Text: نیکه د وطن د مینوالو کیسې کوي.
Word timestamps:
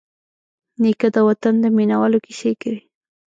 نیکه 0.81 1.07
د 1.15 1.17
وطن 1.27 1.53
د 1.59 1.65
مینوالو 1.77 2.23
کیسې 2.25 2.51
کوي. 2.61 2.81